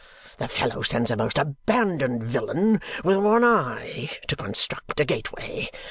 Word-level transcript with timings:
The 0.39 0.47
fellow 0.47 0.81
sends 0.81 1.11
a 1.11 1.15
most 1.15 1.37
abandoned 1.37 2.23
villain 2.23 2.81
with 3.03 3.17
one 3.17 3.43
eye 3.43 4.09
to 4.29 4.35
construct 4.35 4.99
a 4.99 5.05
gateway. 5.05 5.69